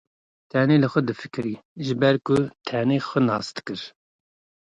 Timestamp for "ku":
2.25-2.35